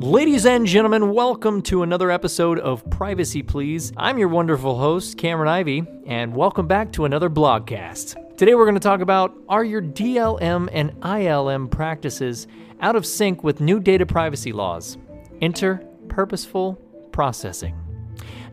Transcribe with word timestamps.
Ladies 0.00 0.46
and 0.46 0.64
gentlemen, 0.64 1.12
welcome 1.12 1.60
to 1.62 1.82
another 1.82 2.12
episode 2.12 2.60
of 2.60 2.88
Privacy 2.88 3.42
Please. 3.42 3.92
I'm 3.96 4.16
your 4.16 4.28
wonderful 4.28 4.78
host, 4.78 5.18
Cameron 5.18 5.48
Ivy, 5.48 5.82
and 6.06 6.36
welcome 6.36 6.68
back 6.68 6.92
to 6.92 7.04
another 7.04 7.28
blogcast. 7.28 8.27
Today 8.38 8.54
we're 8.54 8.66
going 8.66 8.74
to 8.74 8.80
talk 8.80 9.00
about 9.00 9.36
are 9.48 9.64
your 9.64 9.82
DLM 9.82 10.68
and 10.72 10.92
ILM 11.00 11.68
practices 11.68 12.46
out 12.80 12.94
of 12.94 13.04
sync 13.04 13.42
with 13.42 13.60
new 13.60 13.80
data 13.80 14.06
privacy 14.06 14.52
laws? 14.52 14.96
Enter 15.42 15.84
purposeful 16.06 16.74
processing. 17.10 17.76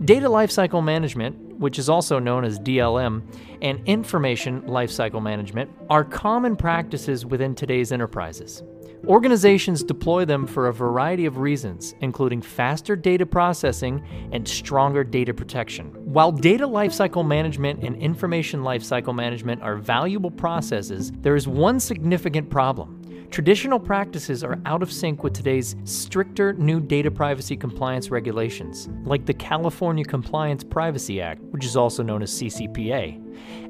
Data 0.04 0.28
lifecycle 0.28 0.84
management, 0.84 1.60
which 1.60 1.78
is 1.78 1.88
also 1.88 2.18
known 2.18 2.44
as 2.44 2.58
DLM, 2.58 3.22
and 3.62 3.80
information 3.88 4.64
lifecycle 4.64 5.22
management 5.22 5.70
are 5.88 6.04
common 6.04 6.56
practices 6.56 7.24
within 7.24 7.54
today's 7.54 7.92
enterprises. 7.92 8.64
Organizations 9.08 9.84
deploy 9.84 10.26
them 10.26 10.48
for 10.48 10.68
a 10.68 10.74
variety 10.74 11.28
of 11.28 11.38
reasons, 11.38 11.94
including 12.02 12.42
faster 12.42 12.96
data 12.96 13.24
processing 13.24 14.04
and 14.32 14.48
stronger 14.48 15.04
data 15.04 15.32
protection. 15.32 15.88
While 16.06 16.32
data 16.32 16.68
lifecycle 16.68 17.26
management 17.26 17.84
and 17.84 17.96
information 17.98 18.62
lifecycle 18.62 19.14
management 19.14 19.62
are 19.62 19.76
valuable 19.76 20.32
processes, 20.32 21.12
there 21.22 21.36
is 21.36 21.48
one 21.48 21.80
significant 21.80 22.50
problem. 22.50 23.02
Traditional 23.30 23.80
practices 23.80 24.44
are 24.44 24.60
out 24.66 24.82
of 24.82 24.92
sync 24.92 25.24
with 25.24 25.34
today's 25.34 25.76
stricter 25.84 26.54
new 26.54 26.80
data 26.80 27.12
privacy 27.12 27.56
compliance 27.56 28.10
regulations, 28.10 28.90
like 29.04 29.26
the 29.26 29.34
California 29.34 30.06
Compliance 30.06 30.64
Privacy 30.64 31.22
Act, 31.22 31.42
which 31.52 31.66
is 31.66 31.76
also 31.76 32.02
known 32.02 32.24
as 32.24 32.32
CCPA, 32.32 33.22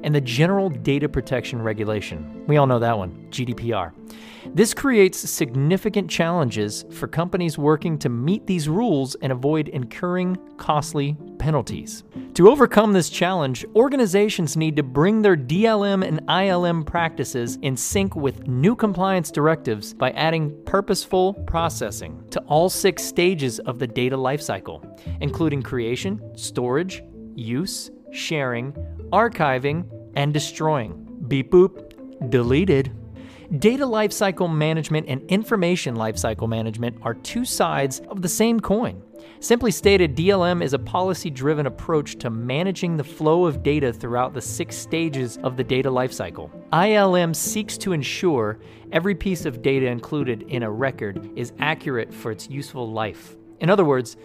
and 0.02 0.14
the 0.14 0.20
General 0.20 0.68
Data 0.70 1.08
Protection 1.08 1.60
Regulation. 1.62 2.44
We 2.46 2.56
all 2.56 2.66
know 2.66 2.78
that 2.78 2.96
one, 2.96 3.26
GDPR. 3.30 3.92
This 4.54 4.72
creates 4.72 5.18
significant 5.18 6.08
challenges 6.08 6.84
for 6.90 7.08
companies 7.08 7.58
working 7.58 7.98
to 7.98 8.08
meet 8.08 8.46
these 8.46 8.68
rules 8.68 9.16
and 9.16 9.32
avoid 9.32 9.68
incurring 9.68 10.36
costly 10.56 11.16
penalties. 11.38 12.04
To 12.34 12.50
overcome 12.50 12.92
this 12.92 13.08
challenge, 13.08 13.64
organizations 13.74 14.56
need 14.56 14.76
to 14.76 14.82
bring 14.82 15.22
their 15.22 15.36
DLM 15.36 16.06
and 16.06 16.20
ILM 16.26 16.86
practices 16.86 17.58
in 17.62 17.76
sync 17.76 18.14
with 18.14 18.46
new 18.46 18.76
compliance 18.76 19.30
directives 19.30 19.94
by 19.94 20.10
adding 20.12 20.54
purposeful 20.64 21.34
processing 21.46 22.22
to 22.30 22.40
all 22.40 22.68
six 22.68 23.02
stages 23.02 23.58
of 23.60 23.78
the 23.78 23.86
data 23.86 24.16
lifecycle, 24.16 24.84
including 25.20 25.62
creation, 25.62 26.20
storage, 26.36 27.02
use, 27.34 27.90
sharing, 28.12 28.74
archiving, 29.12 29.88
and 30.14 30.32
destroying. 30.32 31.06
Beep 31.28 31.50
boop, 31.50 32.30
deleted. 32.30 32.92
Data 33.58 33.84
lifecycle 33.84 34.52
management 34.52 35.06
and 35.08 35.22
information 35.30 35.94
lifecycle 35.94 36.48
management 36.48 36.98
are 37.02 37.14
two 37.14 37.44
sides 37.44 38.00
of 38.10 38.20
the 38.20 38.28
same 38.28 38.58
coin. 38.58 39.00
Simply 39.38 39.70
stated, 39.70 40.16
DLM 40.16 40.62
is 40.62 40.72
a 40.72 40.78
policy 40.78 41.30
driven 41.30 41.66
approach 41.66 42.16
to 42.16 42.30
managing 42.30 42.96
the 42.96 43.04
flow 43.04 43.46
of 43.46 43.62
data 43.62 43.92
throughout 43.92 44.34
the 44.34 44.40
six 44.40 44.76
stages 44.76 45.38
of 45.38 45.56
the 45.56 45.64
data 45.64 45.90
lifecycle. 45.90 46.50
ILM 46.72 47.36
seeks 47.36 47.78
to 47.78 47.92
ensure 47.92 48.58
every 48.92 49.14
piece 49.14 49.44
of 49.44 49.62
data 49.62 49.86
included 49.86 50.42
in 50.48 50.62
a 50.62 50.70
record 50.70 51.30
is 51.36 51.52
accurate 51.58 52.12
for 52.12 52.30
its 52.30 52.48
useful 52.48 52.90
life. 52.90 53.36
In 53.60 53.70
other 53.70 53.84
words, 53.84 54.16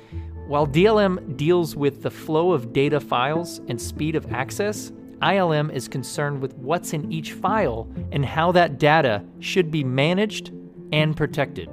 while 0.51 0.67
DLM 0.67 1.37
deals 1.37 1.77
with 1.77 2.03
the 2.03 2.11
flow 2.11 2.51
of 2.51 2.73
data 2.73 2.99
files 2.99 3.61
and 3.69 3.81
speed 3.81 4.17
of 4.17 4.29
access, 4.33 4.91
ILM 5.21 5.73
is 5.73 5.87
concerned 5.87 6.41
with 6.41 6.53
what's 6.55 6.91
in 6.91 7.09
each 7.09 7.31
file 7.31 7.89
and 8.11 8.25
how 8.25 8.51
that 8.51 8.77
data 8.77 9.23
should 9.39 9.71
be 9.71 9.81
managed 9.81 10.51
and 10.91 11.15
protected. 11.15 11.69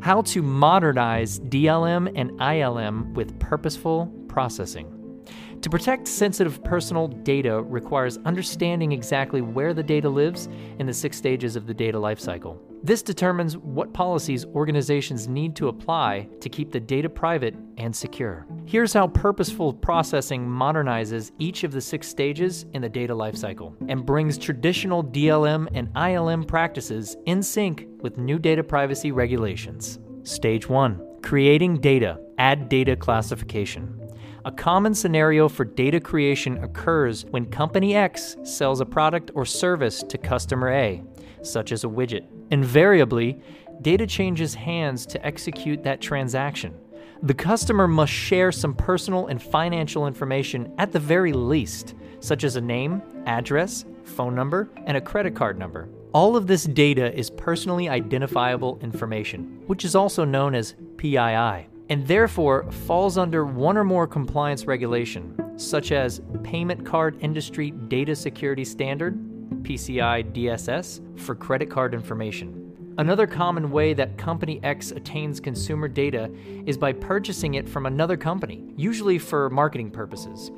How 0.00 0.20
to 0.20 0.42
modernize 0.42 1.40
DLM 1.40 2.12
and 2.14 2.32
ILM 2.32 3.14
with 3.14 3.38
purposeful 3.38 4.12
processing. 4.28 5.24
To 5.62 5.70
protect 5.70 6.06
sensitive 6.06 6.62
personal 6.62 7.08
data 7.08 7.62
requires 7.62 8.18
understanding 8.26 8.92
exactly 8.92 9.40
where 9.40 9.72
the 9.72 9.82
data 9.82 10.10
lives 10.10 10.50
in 10.78 10.84
the 10.84 10.92
six 10.92 11.16
stages 11.16 11.56
of 11.56 11.66
the 11.66 11.72
data 11.72 11.96
lifecycle. 11.96 12.58
This 12.84 13.02
determines 13.02 13.56
what 13.56 13.92
policies 13.92 14.44
organizations 14.44 15.28
need 15.28 15.54
to 15.54 15.68
apply 15.68 16.28
to 16.40 16.48
keep 16.48 16.72
the 16.72 16.80
data 16.80 17.08
private 17.08 17.54
and 17.78 17.94
secure. 17.94 18.44
Here's 18.66 18.92
how 18.92 19.06
purposeful 19.06 19.72
processing 19.72 20.44
modernizes 20.48 21.30
each 21.38 21.62
of 21.62 21.70
the 21.70 21.80
six 21.80 22.08
stages 22.08 22.66
in 22.72 22.82
the 22.82 22.88
data 22.88 23.14
lifecycle 23.14 23.74
and 23.88 24.04
brings 24.04 24.36
traditional 24.36 25.04
DLM 25.04 25.68
and 25.74 25.94
ILM 25.94 26.48
practices 26.48 27.16
in 27.26 27.40
sync 27.40 27.86
with 28.00 28.18
new 28.18 28.40
data 28.40 28.64
privacy 28.64 29.12
regulations. 29.12 30.00
Stage 30.24 30.68
1 30.68 31.20
Creating 31.22 31.80
data, 31.80 32.18
add 32.38 32.68
data 32.68 32.96
classification. 32.96 34.01
A 34.44 34.50
common 34.50 34.92
scenario 34.92 35.48
for 35.48 35.64
data 35.64 36.00
creation 36.00 36.64
occurs 36.64 37.24
when 37.26 37.46
Company 37.46 37.94
X 37.94 38.36
sells 38.42 38.80
a 38.80 38.84
product 38.84 39.30
or 39.36 39.46
service 39.46 40.02
to 40.02 40.18
customer 40.18 40.70
A, 40.70 41.00
such 41.42 41.70
as 41.70 41.84
a 41.84 41.86
widget. 41.86 42.26
Invariably, 42.50 43.40
data 43.82 44.04
changes 44.04 44.52
hands 44.52 45.06
to 45.06 45.24
execute 45.24 45.84
that 45.84 46.00
transaction. 46.00 46.74
The 47.22 47.34
customer 47.34 47.86
must 47.86 48.12
share 48.12 48.50
some 48.50 48.74
personal 48.74 49.28
and 49.28 49.40
financial 49.40 50.08
information 50.08 50.74
at 50.76 50.90
the 50.90 50.98
very 50.98 51.32
least, 51.32 51.94
such 52.18 52.42
as 52.42 52.56
a 52.56 52.60
name, 52.60 53.00
address, 53.26 53.84
phone 54.02 54.34
number, 54.34 54.70
and 54.86 54.96
a 54.96 55.00
credit 55.00 55.36
card 55.36 55.56
number. 55.56 55.88
All 56.12 56.34
of 56.34 56.48
this 56.48 56.64
data 56.64 57.16
is 57.16 57.30
personally 57.30 57.88
identifiable 57.88 58.80
information, 58.82 59.62
which 59.68 59.84
is 59.84 59.94
also 59.94 60.24
known 60.24 60.56
as 60.56 60.74
PII 60.96 61.68
and 61.88 62.06
therefore 62.06 62.70
falls 62.70 63.18
under 63.18 63.44
one 63.44 63.76
or 63.76 63.84
more 63.84 64.06
compliance 64.06 64.66
regulation, 64.66 65.34
such 65.56 65.92
as 65.92 66.20
Payment 66.42 66.84
Card 66.86 67.16
Industry 67.20 67.70
Data 67.70 68.14
Security 68.16 68.64
Standard, 68.64 69.18
PCI 69.62 70.32
DSS, 70.32 71.20
for 71.20 71.34
credit 71.34 71.70
card 71.70 71.94
information. 71.94 72.94
Another 72.98 73.26
common 73.26 73.70
way 73.70 73.94
that 73.94 74.18
Company 74.18 74.60
X 74.62 74.90
attains 74.90 75.40
consumer 75.40 75.88
data 75.88 76.30
is 76.66 76.76
by 76.76 76.92
purchasing 76.92 77.54
it 77.54 77.68
from 77.68 77.86
another 77.86 78.16
company, 78.16 78.64
usually 78.76 79.18
for 79.18 79.48
marketing 79.48 79.90
purposes. 79.90 80.50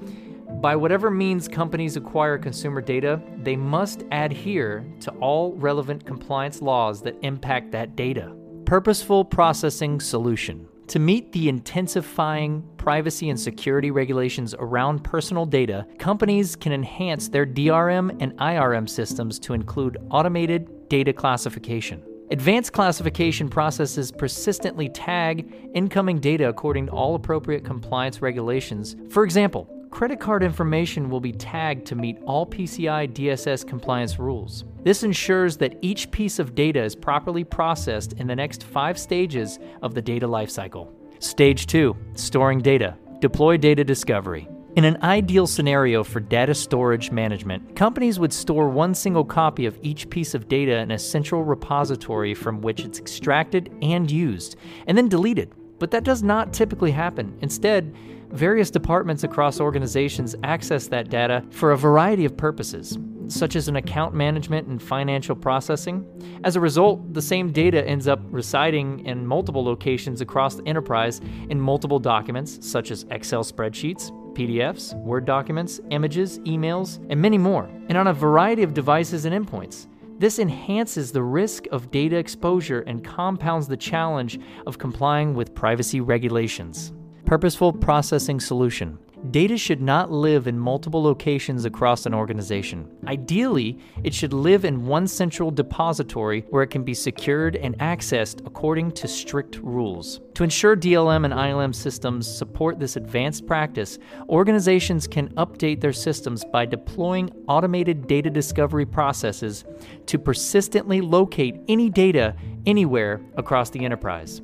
By 0.61 0.75
whatever 0.77 1.11
means 1.11 1.47
companies 1.47 1.97
acquire 1.97 2.39
consumer 2.39 2.81
data, 2.81 3.23
they 3.43 3.57
must 3.57 4.05
adhere 4.11 4.85
to 5.01 5.11
all 5.13 5.53
relevant 5.55 6.05
compliance 6.05 6.61
laws 6.61 7.03
that 7.03 7.17
impact 7.23 7.71
that 7.73 7.95
data. 7.97 8.35
Purposeful 8.65 9.25
Processing 9.25 10.01
Solution 10.01 10.67
to 10.89 10.99
meet 10.99 11.33
the 11.33 11.49
intensifying 11.49 12.63
privacy 12.77 13.31
and 13.31 13.41
security 13.41 13.91
regulations 13.91 14.55
around 14.59 15.03
personal 15.03 15.47
data, 15.47 15.87
companies 15.99 16.57
can 16.57 16.73
enhance 16.73 17.29
their 17.29 17.47
DLM 17.47 18.17
and 18.21 18.37
ILM 18.39 18.89
systems 18.89 19.39
to 19.41 19.55
include 19.55 19.97
automated 20.11 20.89
data 20.89 21.13
classification. 21.13 22.03
Advanced 22.31 22.73
classification 22.73 23.49
processes 23.49 24.11
persistently 24.11 24.89
tag 24.89 25.53
incoming 25.75 26.19
data 26.19 26.49
according 26.49 26.87
to 26.87 26.93
all 26.93 27.15
appropriate 27.15 27.65
compliance 27.65 28.23
regulations. 28.23 28.97
For 29.11 29.25
example, 29.25 29.69
credit 29.95 30.19
card 30.19 30.43
information 30.43 31.09
will 31.09 31.21
be 31.21 31.31
tagged 31.31 31.87
to 31.87 31.95
meet 31.95 32.19
all 32.27 32.45
PCI 32.45 33.09
DSS 33.13 33.65
compliance 33.65 34.19
rules. 34.19 34.65
This 34.83 35.05
ensures 35.05 35.57
that 35.59 35.79
each 35.83 36.11
piece 36.11 36.41
of 36.41 36.57
data 36.57 36.83
is 36.83 36.97
properly 36.97 37.45
processed 37.45 38.15
in 38.15 38.27
the 38.27 38.35
next 38.35 38.65
five 38.65 38.99
stages 38.99 39.61
of 39.83 39.95
the 39.95 40.03
data 40.03 40.27
lifecycle. 40.27 40.91
Stage 41.21 41.69
2 41.69 41.97
Storing 42.15 42.59
data. 42.59 42.97
Deploy 43.21 43.57
data 43.57 43.85
discovery. 43.85 44.49
In 44.75 44.85
an 44.85 45.01
ideal 45.05 45.47
scenario 45.47 46.03
for 46.03 46.19
data 46.19 46.55
storage 46.55 47.13
management, 47.13 47.77
companies 47.77 48.19
would 48.19 48.33
store 48.33 48.69
one 48.69 48.97
single 48.97 49.25
copy 49.25 49.65
of 49.65 49.79
each 49.83 50.11
piece 50.11 50.35
of 50.35 50.49
data 50.49 50.79
in 50.79 50.91
a 50.91 50.99
central 50.99 51.45
repository 51.45 52.35
from 52.35 52.61
which 52.61 52.81
it's 52.81 52.99
extracted 52.99 53.73
and 53.81 54.11
used, 54.11 54.57
and 54.89 54.99
then 54.99 55.09
deleted. 55.09 55.55
But 55.79 55.91
that 55.91 56.05
does 56.05 56.23
not 56.23 56.53
typically 56.53 56.93
happen. 56.93 57.37
Instead, 57.41 57.95
Various 58.35 58.69
departments 58.69 59.23
across 59.23 59.61
organizations 59.61 60.35
access 60.43 60.89
that 60.89 61.09
data 61.09 61.45
for 61.51 61.71
a 61.71 61.79
variety 61.79 62.25
of 62.25 62.37
purposes, 62.37 62.99
such 63.29 63.55
as 63.55 63.69
an 63.69 63.77
account 63.77 64.13
management 64.13 64.67
and 64.67 64.83
financial 64.83 65.37
processing. 65.37 66.05
As 66.43 66.57
a 66.57 66.61
result, 66.61 67.15
the 67.15 67.23
same 67.23 67.53
data 67.53 67.87
ends 67.87 68.09
up 68.09 68.19
residing 68.31 69.07
in 69.07 69.25
multiple 69.25 69.65
locations 69.65 70.21
across 70.21 70.57
the 70.57 70.67
enterprise 70.67 71.21
in 71.49 71.61
multiple 71.61 72.01
documents, 72.01 72.59
such 72.69 72.91
as 72.91 73.07
Excel 73.13 73.45
spreadsheets, 73.45 74.11
PDFs, 74.35 75.01
Word 75.05 75.27
documents, 75.27 75.81
images, 75.91 76.41
emails, 76.41 76.99
and 77.09 77.23
many 77.23 77.39
more, 77.39 77.71
and 77.89 77.97
on 77.97 78.09
a 78.09 78.13
variety 78.13 78.65
of 78.65 78.75
devices 78.75 79.27
and 79.27 79.47
endpoints. 79.47 79.87
This 80.17 80.39
enhances 80.39 81.11
the 81.11 81.23
risk 81.23 81.67
of 81.73 81.91
data 81.91 82.17
exposure 82.17 82.81
and 82.83 83.05
compounds 83.05 83.67
the 83.67 83.77
challenge 83.77 84.39
of 84.65 84.79
complying 84.79 85.35
with 85.35 85.55
privacy 85.55 86.01
regulations. 86.01 86.93
Purposeful 87.27 87.73
Processing 87.73 88.39
Solution 88.39 88.97
Data 89.31 89.57
should 89.57 89.81
not 89.81 90.13
live 90.13 90.47
in 90.47 90.59
multiple 90.59 91.03
locations 91.03 91.65
across 91.65 92.05
an 92.05 92.13
organization. 92.13 92.91
Ideally, 93.07 93.79
it 94.03 94.13
should 94.13 94.35
live 94.35 94.67
in 94.67 94.85
one 94.85 95.07
central 95.07 95.51
depository 95.51 96.45
where 96.51 96.63
it 96.63 96.67
can 96.67 96.85
be 96.85 96.93
secured 96.93 97.57
and 97.57 97.79
accessed 97.79 98.47
according 98.47 98.93
to 98.93 99.09
strict 99.09 99.57
rules. 99.63 100.21
To 100.35 100.45
ensure 100.45 100.77
DLM 100.77 101.25
and 101.25 101.33
ILM 101.33 101.75
systems 101.75 102.31
support 102.31 102.79
this 102.79 102.97
advanced 102.97 103.47
practice, 103.47 103.99
organizations 104.29 105.07
can 105.07 105.31
update 105.37 105.81
their 105.81 105.95
systems 105.95 106.45
by 106.45 106.67
deploying 106.67 107.31
automated 107.49 108.07
data 108.07 108.29
discovery 108.29 108.85
processes 108.85 109.65
to 110.05 110.19
persistently 110.19 111.01
locate 111.01 111.57
any 111.67 111.89
data 111.89 112.37
anywhere 112.67 113.23
across 113.39 113.71
the 113.71 113.87
enterprise 113.87 114.43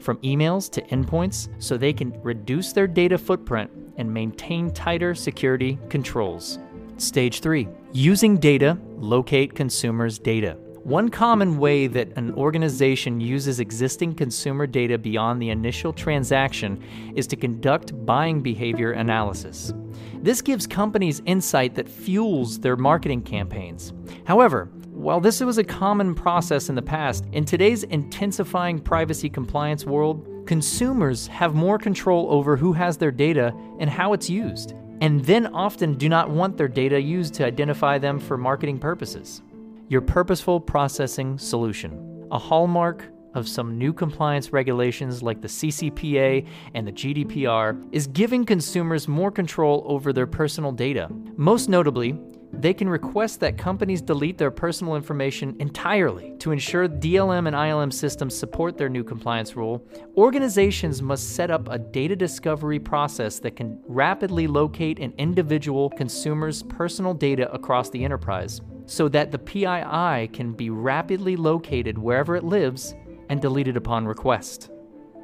from 0.00 0.16
emails 0.18 0.68
to 0.68 0.82
endpoints 0.82 1.48
so 1.62 1.76
they 1.76 1.92
can 1.92 2.20
reduce 2.22 2.72
their 2.72 2.88
data 2.88 3.16
footprint 3.16 3.70
and 4.02 4.12
maintain 4.12 4.68
tighter 4.72 5.14
security 5.14 5.78
controls. 5.88 6.58
Stage 6.96 7.40
3 7.40 7.68
Using 7.92 8.36
data, 8.36 8.76
locate 8.96 9.54
consumers' 9.54 10.18
data. 10.18 10.56
One 10.82 11.08
common 11.08 11.58
way 11.58 11.86
that 11.86 12.16
an 12.16 12.34
organization 12.34 13.20
uses 13.20 13.60
existing 13.60 14.16
consumer 14.16 14.66
data 14.66 14.98
beyond 14.98 15.40
the 15.40 15.50
initial 15.50 15.92
transaction 15.92 16.82
is 17.14 17.28
to 17.28 17.36
conduct 17.36 18.04
buying 18.04 18.42
behavior 18.42 18.90
analysis. 18.90 19.72
This 20.14 20.42
gives 20.42 20.66
companies 20.66 21.22
insight 21.24 21.76
that 21.76 21.88
fuels 21.88 22.58
their 22.58 22.76
marketing 22.76 23.22
campaigns. 23.22 23.92
However, 24.24 24.64
while 24.90 25.20
this 25.20 25.40
was 25.40 25.58
a 25.58 25.64
common 25.64 26.16
process 26.16 26.68
in 26.68 26.74
the 26.74 26.82
past, 26.82 27.26
in 27.30 27.44
today's 27.44 27.84
intensifying 27.84 28.80
privacy 28.80 29.30
compliance 29.30 29.86
world, 29.86 30.26
consumers 30.46 31.26
have 31.26 31.54
more 31.54 31.78
control 31.78 32.26
over 32.30 32.56
who 32.56 32.72
has 32.72 32.96
their 32.96 33.10
data 33.10 33.54
and 33.78 33.88
how 33.88 34.12
it's 34.12 34.28
used, 34.30 34.74
and 35.00 35.24
then 35.24 35.46
often 35.48 35.94
do 35.94 36.08
not 36.08 36.30
want 36.30 36.56
their 36.56 36.68
data 36.68 37.00
used 37.00 37.34
to 37.34 37.44
identify 37.44 37.98
them 37.98 38.18
for 38.18 38.36
marketing 38.36 38.78
purposes. 38.78 39.42
Your 39.88 40.00
purposeful 40.00 40.60
processing 40.60 41.38
solution, 41.38 42.26
a 42.30 42.38
hallmark 42.38 43.08
of 43.34 43.48
some 43.48 43.78
new 43.78 43.92
compliance 43.92 44.52
regulations 44.52 45.22
like 45.22 45.40
the 45.40 45.48
CCPA 45.48 46.46
and 46.74 46.86
the 46.86 46.92
GDPR, 46.92 47.88
is 47.92 48.06
giving 48.06 48.44
consumers 48.44 49.08
more 49.08 49.30
control 49.30 49.84
over 49.86 50.12
their 50.12 50.26
personal 50.26 50.72
data. 50.72 51.08
Most 51.36 51.68
notably, 51.68 52.18
they 52.52 52.74
can 52.74 52.88
request 52.88 53.40
that 53.40 53.56
companies 53.56 54.02
delete 54.02 54.38
their 54.38 54.50
personal 54.50 54.94
information 54.94 55.56
entirely. 55.58 56.34
To 56.40 56.52
ensure 56.52 56.88
DLM 56.88 57.46
and 57.46 57.56
ILM 57.56 57.92
systems 57.92 58.36
support 58.36 58.76
their 58.76 58.88
new 58.88 59.02
compliance 59.02 59.56
rule, 59.56 59.86
organizations 60.16 61.00
must 61.00 61.34
set 61.34 61.50
up 61.50 61.68
a 61.68 61.78
data 61.78 62.14
discovery 62.14 62.78
process 62.78 63.38
that 63.40 63.56
can 63.56 63.80
rapidly 63.86 64.46
locate 64.46 64.98
an 64.98 65.14
individual 65.16 65.90
consumer's 65.90 66.62
personal 66.62 67.14
data 67.14 67.50
across 67.52 67.90
the 67.90 68.04
enterprise 68.04 68.60
so 68.86 69.08
that 69.08 69.30
the 69.30 69.38
PII 69.38 70.28
can 70.28 70.52
be 70.52 70.70
rapidly 70.70 71.36
located 71.36 71.96
wherever 71.96 72.36
it 72.36 72.44
lives 72.44 72.94
and 73.30 73.40
deleted 73.40 73.76
upon 73.76 74.06
request. 74.06 74.70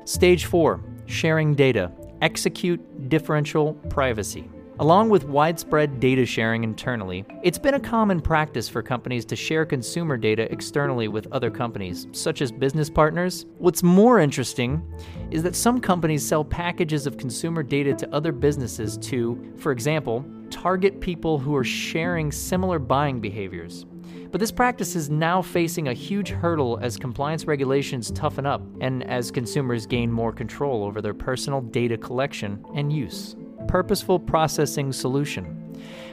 Stage 0.04 0.46
4 0.46 0.82
Sharing 1.06 1.54
data. 1.54 1.92
Execute 2.22 3.08
differential 3.08 3.74
privacy. 3.90 4.48
Along 4.80 5.08
with 5.08 5.24
widespread 5.24 5.98
data 5.98 6.24
sharing 6.24 6.62
internally, 6.62 7.24
it's 7.42 7.58
been 7.58 7.74
a 7.74 7.80
common 7.80 8.20
practice 8.20 8.68
for 8.68 8.80
companies 8.80 9.24
to 9.24 9.34
share 9.34 9.66
consumer 9.66 10.16
data 10.16 10.50
externally 10.52 11.08
with 11.08 11.26
other 11.32 11.50
companies, 11.50 12.06
such 12.12 12.42
as 12.42 12.52
business 12.52 12.88
partners. 12.88 13.46
What's 13.58 13.82
more 13.82 14.20
interesting 14.20 14.80
is 15.32 15.42
that 15.42 15.56
some 15.56 15.80
companies 15.80 16.24
sell 16.24 16.44
packages 16.44 17.08
of 17.08 17.16
consumer 17.16 17.64
data 17.64 17.92
to 17.94 18.14
other 18.14 18.30
businesses 18.30 18.96
to, 18.98 19.52
for 19.56 19.72
example, 19.72 20.24
target 20.48 21.00
people 21.00 21.38
who 21.38 21.56
are 21.56 21.64
sharing 21.64 22.30
similar 22.30 22.78
buying 22.78 23.18
behaviors. 23.18 23.84
But 24.30 24.38
this 24.38 24.52
practice 24.52 24.94
is 24.94 25.10
now 25.10 25.42
facing 25.42 25.88
a 25.88 25.92
huge 25.92 26.28
hurdle 26.28 26.78
as 26.80 26.96
compliance 26.96 27.46
regulations 27.46 28.12
toughen 28.12 28.46
up 28.46 28.62
and 28.80 29.02
as 29.10 29.32
consumers 29.32 29.86
gain 29.86 30.12
more 30.12 30.32
control 30.32 30.84
over 30.84 31.02
their 31.02 31.14
personal 31.14 31.62
data 31.62 31.96
collection 31.96 32.64
and 32.76 32.92
use 32.92 33.34
purposeful 33.68 34.18
processing 34.18 34.92
solution. 34.92 35.64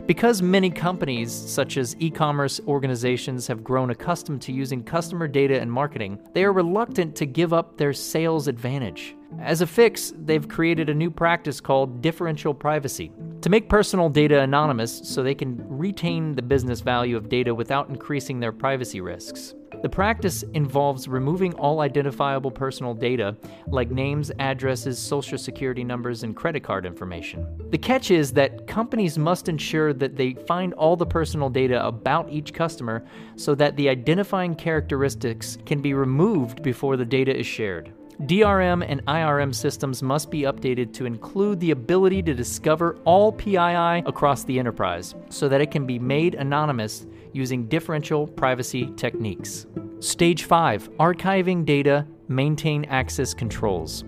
Because 0.05 0.39
many 0.39 0.69
companies, 0.69 1.31
such 1.31 1.77
as 1.77 1.95
e 1.97 2.11
commerce 2.11 2.61
organizations, 2.67 3.47
have 3.47 3.63
grown 3.63 3.89
accustomed 3.89 4.43
to 4.43 4.51
using 4.51 4.83
customer 4.83 5.27
data 5.27 5.59
in 5.59 5.67
marketing, 5.67 6.19
they 6.33 6.43
are 6.43 6.53
reluctant 6.53 7.15
to 7.15 7.25
give 7.25 7.53
up 7.53 7.75
their 7.75 7.91
sales 7.91 8.47
advantage. 8.47 9.15
As 9.39 9.61
a 9.61 9.67
fix, 9.67 10.13
they've 10.25 10.47
created 10.47 10.89
a 10.89 10.93
new 10.93 11.09
practice 11.09 11.59
called 11.59 12.03
differential 12.03 12.53
privacy 12.53 13.11
to 13.41 13.49
make 13.49 13.67
personal 13.67 14.09
data 14.09 14.41
anonymous 14.41 15.01
so 15.03 15.23
they 15.23 15.33
can 15.33 15.57
retain 15.67 16.35
the 16.35 16.41
business 16.43 16.81
value 16.81 17.17
of 17.17 17.27
data 17.27 17.55
without 17.55 17.89
increasing 17.89 18.39
their 18.39 18.51
privacy 18.51 19.01
risks. 19.01 19.55
The 19.85 19.89
practice 19.89 20.41
involves 20.55 21.07
removing 21.07 21.53
all 21.53 21.81
identifiable 21.81 22.49
personal 22.49 22.95
data, 22.95 23.37
like 23.67 23.91
names, 23.91 24.31
addresses, 24.39 24.97
social 24.97 25.37
security 25.37 25.83
numbers, 25.83 26.23
and 26.23 26.35
credit 26.35 26.63
card 26.63 26.87
information. 26.87 27.45
The 27.69 27.77
catch 27.77 28.09
is 28.09 28.33
that 28.33 28.65
companies 28.65 29.19
must 29.19 29.47
ensure 29.47 29.93
that 29.93 30.15
they 30.15 30.33
find 30.47 30.73
all 30.73 30.95
the 30.95 31.05
personal 31.05 31.51
data 31.51 31.85
about 31.85 32.31
each 32.31 32.51
customer 32.51 33.05
so 33.35 33.53
that 33.53 33.75
the 33.75 33.87
identifying 33.87 34.55
characteristics 34.55 35.59
can 35.67 35.83
be 35.83 35.93
removed 35.93 36.63
before 36.63 36.97
the 36.97 37.05
data 37.05 37.39
is 37.39 37.45
shared. 37.45 37.93
DLM 38.23 38.83
and 38.87 39.05
ILM 39.05 39.53
systems 39.53 40.01
must 40.01 40.31
be 40.31 40.43
updated 40.43 40.93
to 40.93 41.05
include 41.05 41.59
the 41.59 41.69
ability 41.69 42.23
to 42.23 42.33
discover 42.33 42.97
all 43.05 43.31
PII 43.31 44.01
across 44.07 44.45
the 44.45 44.57
enterprise 44.57 45.13
so 45.29 45.47
that 45.47 45.61
it 45.61 45.69
can 45.69 45.85
be 45.85 45.99
made 45.99 46.33
anonymous 46.33 47.05
using 47.35 47.67
differential 47.67 48.25
privacy 48.25 48.91
techniques. 48.95 49.67
Stage 49.99 50.45
5 50.45 50.89
Archiving 50.97 51.65
data, 51.65 52.07
maintain 52.27 52.85
access 52.85 53.33
controls. 53.33 54.03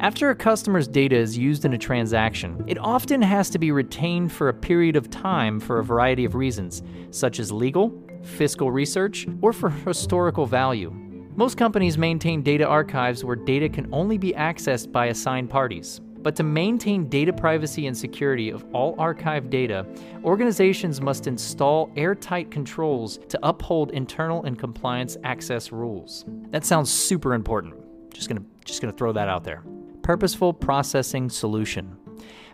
After 0.00 0.30
a 0.30 0.34
customer's 0.34 0.88
data 0.88 1.16
is 1.16 1.36
used 1.36 1.64
in 1.64 1.74
a 1.74 1.78
transaction, 1.78 2.64
it 2.66 2.78
often 2.78 3.20
has 3.20 3.50
to 3.50 3.58
be 3.58 3.72
retained 3.72 4.32
for 4.32 4.48
a 4.48 4.54
period 4.54 4.96
of 4.96 5.10
time 5.10 5.60
for 5.60 5.78
a 5.78 5.84
variety 5.84 6.24
of 6.24 6.34
reasons, 6.34 6.82
such 7.10 7.40
as 7.40 7.52
legal, 7.52 7.92
fiscal 8.22 8.70
research, 8.70 9.26
or 9.42 9.52
for 9.52 9.70
historical 9.70 10.46
value. 10.46 10.90
Most 11.36 11.56
companies 11.56 11.98
maintain 11.98 12.42
data 12.42 12.66
archives 12.66 13.24
where 13.24 13.36
data 13.36 13.68
can 13.68 13.88
only 13.92 14.18
be 14.18 14.32
accessed 14.32 14.90
by 14.90 15.06
assigned 15.06 15.50
parties. 15.50 16.00
But 16.28 16.36
to 16.36 16.42
maintain 16.42 17.08
data 17.08 17.32
privacy 17.32 17.86
and 17.86 17.96
security 17.96 18.50
of 18.50 18.62
all 18.74 18.94
archived 18.96 19.48
data, 19.48 19.86
organizations 20.24 21.00
must 21.00 21.26
install 21.26 21.90
airtight 21.96 22.50
controls 22.50 23.18
to 23.30 23.38
uphold 23.42 23.92
internal 23.92 24.44
and 24.44 24.58
compliance 24.58 25.16
access 25.24 25.72
rules. 25.72 26.26
That 26.50 26.66
sounds 26.66 26.90
super 26.90 27.32
important. 27.32 27.76
Just 28.12 28.28
to 28.28 28.44
just 28.66 28.82
to 28.82 28.92
throw 28.92 29.10
that 29.14 29.30
out 29.30 29.42
there. 29.42 29.62
Purposeful 30.02 30.52
processing 30.52 31.30
solution. 31.30 31.96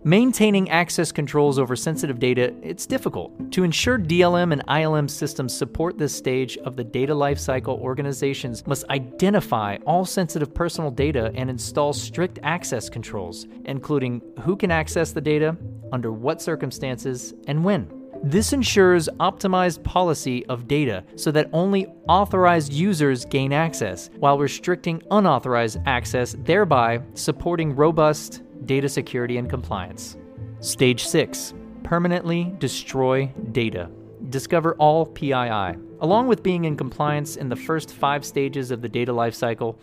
Maintaining 0.06 0.68
access 0.68 1.10
controls 1.10 1.58
over 1.58 1.74
sensitive 1.74 2.18
data, 2.18 2.52
it's 2.62 2.84
difficult. 2.84 3.50
To 3.52 3.64
ensure 3.64 3.98
DLM 3.98 4.52
and 4.52 4.62
ILM 4.66 5.08
systems 5.08 5.56
support 5.56 5.96
this 5.96 6.14
stage 6.14 6.58
of 6.58 6.76
the 6.76 6.84
data 6.84 7.14
lifecycle, 7.14 7.78
organizations 7.78 8.66
must 8.66 8.84
identify 8.90 9.78
all 9.86 10.04
sensitive 10.04 10.52
personal 10.52 10.90
data 10.90 11.32
and 11.34 11.48
install 11.48 11.94
strict 11.94 12.38
access 12.42 12.90
controls, 12.90 13.46
including 13.64 14.20
who 14.42 14.56
can 14.56 14.70
access 14.70 15.12
the 15.12 15.22
data, 15.22 15.56
under 15.90 16.12
what 16.12 16.42
circumstances, 16.42 17.32
and 17.46 17.64
when. 17.64 17.88
This 18.22 18.52
ensures 18.52 19.08
optimized 19.20 19.82
policy 19.84 20.44
of 20.46 20.68
data 20.68 21.02
so 21.16 21.30
that 21.30 21.48
only 21.54 21.86
authorized 22.08 22.74
users 22.74 23.24
gain 23.24 23.54
access, 23.54 24.10
while 24.18 24.38
restricting 24.38 25.02
unauthorized 25.10 25.78
access, 25.86 26.36
thereby 26.40 27.00
supporting 27.14 27.74
robust 27.74 28.42
data 28.66 28.88
security 28.88 29.36
and 29.36 29.48
compliance. 29.48 30.16
Stage 30.60 31.04
6 31.06 31.54
Permanently 31.82 32.54
destroy 32.58 33.26
data. 33.52 33.90
Discover 34.30 34.74
all 34.76 35.04
PII. 35.04 35.78
Along 36.00 36.26
with 36.26 36.42
being 36.42 36.64
in 36.64 36.76
compliance 36.76 37.36
in 37.36 37.50
the 37.50 37.56
first 37.56 37.92
five 37.92 38.24
stages 38.24 38.70
of 38.70 38.80
the 38.80 38.88
data 38.88 39.12
lifecycle, 39.12 39.76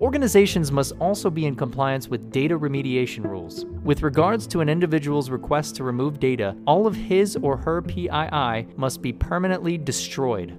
organizations 0.00 0.70
must 0.70 0.92
also 1.00 1.30
be 1.30 1.46
in 1.46 1.56
compliance 1.56 2.08
with 2.08 2.30
data 2.30 2.58
remediation 2.58 3.24
rules. 3.24 3.64
With 3.82 4.02
regards 4.02 4.46
to 4.48 4.60
an 4.60 4.68
individual's 4.68 5.30
request 5.30 5.76
to 5.76 5.84
remove 5.84 6.20
data, 6.20 6.54
all 6.66 6.86
of 6.86 6.94
his 6.94 7.36
or 7.36 7.56
her 7.56 7.80
PII 7.80 8.66
must 8.76 9.00
be 9.00 9.12
permanently 9.12 9.78
destroyed. 9.78 10.58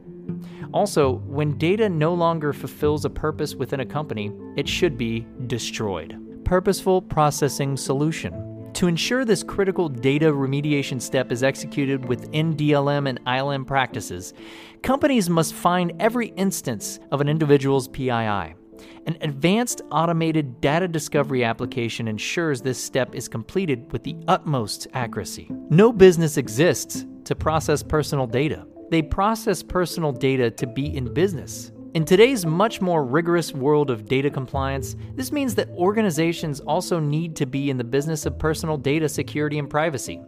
Also, 0.73 1.17
when 1.27 1.57
data 1.57 1.87
no 1.87 2.13
longer 2.13 2.53
fulfills 2.53 3.05
a 3.05 3.09
purpose 3.09 3.53
within 3.55 3.81
a 3.81 3.85
company, 3.85 4.31
it 4.55 4.67
should 4.67 4.97
be 4.97 5.27
destroyed 5.45 6.19
purposeful 6.47 7.01
processing 7.01 7.75
solution. 7.75 8.71
To 8.75 8.87
ensure 8.87 9.25
this 9.25 9.43
critical 9.43 9.89
data 9.89 10.31
remediation 10.31 11.01
step 11.01 11.29
is 11.29 11.43
executed 11.43 12.05
within 12.05 12.55
DLM 12.55 13.09
and 13.09 13.19
ILM 13.25 13.67
practices, 13.67 14.33
companies 14.81 15.29
must 15.29 15.53
find 15.53 15.91
every 15.99 16.27
instance 16.37 16.99
of 17.11 17.19
an 17.19 17.27
individual's 17.27 17.89
PII. 17.89 18.09
An 18.11 19.17
advanced 19.19 19.81
automated 19.91 20.61
data 20.61 20.87
discovery 20.87 21.43
application 21.43 22.07
ensures 22.07 22.61
this 22.61 22.81
step 22.81 23.13
is 23.13 23.27
completed 23.27 23.91
with 23.91 24.05
the 24.05 24.15
utmost 24.29 24.87
accuracy. 24.93 25.51
No 25.69 25.91
business 25.91 26.37
exists 26.37 27.05
to 27.25 27.35
process 27.35 27.83
personal 27.83 28.25
data. 28.25 28.65
They 28.89 29.01
process 29.01 29.61
personal 29.61 30.13
data 30.13 30.49
to 30.51 30.65
be 30.65 30.95
in 30.95 31.13
business. 31.13 31.73
In 31.97 32.05
today's 32.05 32.45
much 32.45 32.79
more 32.79 33.03
rigorous 33.03 33.55
world 33.55 33.89
of 33.89 34.05
data 34.05 34.29
compliance, 34.29 34.95
this 35.15 35.31
means 35.31 35.55
that 35.55 35.67
organizations 35.69 36.59
also 36.59 36.99
need 36.99 37.35
to 37.37 37.47
be 37.47 37.71
in 37.71 37.77
the 37.79 37.83
business 37.83 38.27
of 38.27 38.37
personal 38.37 38.77
data 38.77 39.09
security 39.09 39.57
and 39.57 39.67
privacy. 39.67 40.21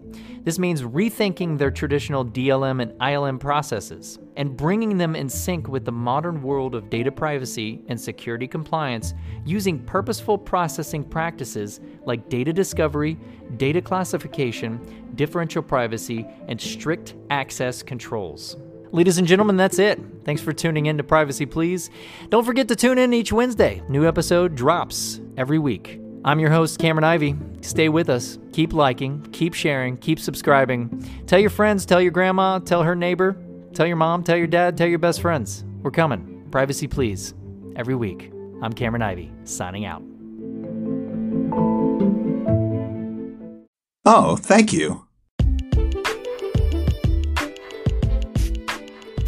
This 0.44 0.58
means 0.58 0.82
rethinking 0.82 1.60
their 1.60 1.70
traditional 1.70 2.26
DLM 2.26 2.82
and 2.82 2.94
ILM 2.94 3.40
processes 3.40 4.18
and 4.36 4.58
bringing 4.58 4.98
them 4.98 5.16
in 5.16 5.30
sync 5.30 5.68
with 5.68 5.86
the 5.86 5.92
modern 5.92 6.42
world 6.42 6.74
of 6.74 6.90
data 6.90 7.12
privacy 7.12 7.84
and 7.88 8.02
security 8.02 8.48
compliance 8.48 9.14
using 9.46 9.86
purposeful 9.86 10.40
processing 10.40 11.04
practices 11.04 11.82
like 12.04 12.30
data 12.30 12.52
discovery, 12.52 13.16
data 13.58 13.80
classification, 13.80 15.12
differential 15.14 15.62
privacy, 15.62 16.26
and 16.48 16.60
strict 16.60 17.14
access 17.30 17.84
controls. 17.84 18.56
Ladies 18.92 19.20
and 19.20 19.28
gentlemen, 19.28 19.56
that's 19.56 19.78
it. 19.78 20.00
Thanks 20.24 20.42
for 20.42 20.52
tuning 20.52 20.88
in 20.88 20.98
to 20.98 21.04
Privacy 21.04 21.46
Please. 21.46 21.92
Don't 22.30 22.44
forget 22.44 22.68
to 22.70 22.76
tune 22.76 22.98
in 22.98 23.14
each 23.14 23.32
Wednesday. 23.32 23.84
New 23.88 24.08
episode 24.08 24.56
drops 24.56 25.22
every 25.38 25.60
week. 25.60 26.00
I'm 26.26 26.40
your 26.40 26.50
host, 26.50 26.80
Cameron 26.80 27.04
Ivy. 27.04 27.36
Stay 27.62 27.88
with 27.88 28.10
us. 28.10 28.40
Keep 28.52 28.74
liking, 28.74 29.22
keep 29.32 29.54
sharing, 29.54 29.96
keep 29.98 30.20
subscribing. 30.20 31.08
Tell 31.28 31.40
your 31.40 31.52
friends, 31.52 31.86
tell 31.86 32.02
your 32.02 32.12
grandma, 32.12 32.60
tell 32.60 32.82
her 32.82 32.96
neighbor, 32.96 33.38
tell 33.74 33.86
your 33.86 33.96
mom, 33.96 34.24
tell 34.24 34.38
your 34.38 34.48
dad, 34.48 34.76
tell 34.76 34.88
your 34.88 35.00
best 35.00 35.22
friends. 35.22 35.64
We're 35.82 35.92
coming. 35.92 36.48
Privacy 36.50 36.88
Please. 36.88 37.36
Every 37.76 37.96
week. 37.96 38.32
I'm 38.62 38.74
Cameron 38.74 39.04
Ivy, 39.04 39.32
signing 39.44 39.86
out. 39.86 40.02
Oh, 44.04 44.36
thank 44.36 44.74
you. 44.74 45.06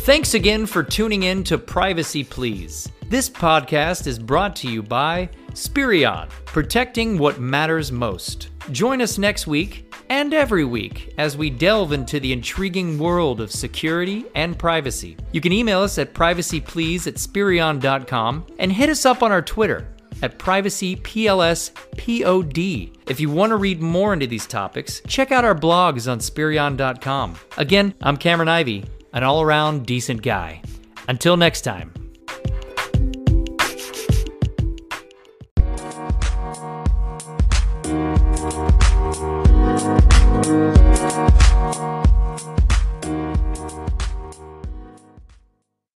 Thanks 0.01 0.34
again 0.34 0.65
for 0.65 0.81
tuning 0.81 1.22
in 1.24 1.43
to 1.43 1.60
Privacy 1.60 2.24
Please. 2.24 2.89
This 3.08 3.29
podcast 3.29 4.08
is 4.08 4.17
brought 4.17 4.55
to 4.55 4.67
you 4.67 4.81
by 4.81 5.29
Spirion, 5.53 6.27
protecting 6.46 7.20
what 7.20 7.39
matters 7.39 7.91
most. 7.91 8.50
Join 8.72 9.00
us 9.00 9.20
next 9.20 9.46
week 9.46 9.93
and 10.10 10.34
every 10.34 10.65
week 10.65 11.13
as 11.20 11.38
we 11.38 11.51
delve 11.51 11.91
into 11.91 12.20
the 12.20 12.34
intriguing 12.34 12.98
world 12.98 13.39
of 13.39 13.51
security 13.51 14.25
and 14.34 14.58
privacy. 14.58 15.17
You 15.34 15.39
can 15.39 15.53
email 15.53 15.81
us 15.81 16.00
at 16.00 16.15
privacyplease 16.15 17.05
at 17.05 17.20
spirion.com 17.20 18.48
and 18.58 18.72
hit 18.72 18.89
us 18.89 19.05
up 19.05 19.22
on 19.22 19.31
our 19.31 19.43
Twitter 19.43 19.88
at 20.24 20.39
privacyplspod. 20.39 22.98
If 23.08 23.20
you 23.20 23.29
want 23.29 23.51
to 23.51 23.58
read 23.58 23.79
more 23.79 24.13
into 24.13 24.25
these 24.25 24.48
topics, 24.48 25.03
check 25.05 25.31
out 25.31 25.46
our 25.46 25.53
blogs 25.53 26.12
on 26.12 26.20
spirion.com. 26.20 27.36
Again, 27.58 27.93
I'm 28.01 28.17
Cameron 28.17 28.50
Ivy 28.50 28.84
an 29.13 29.24
all 29.24 29.41
around 29.41 29.86
decent 29.86 30.22
guy. 30.22 30.62
Until 31.08 31.38
next 31.38 31.62
time. 31.62 31.94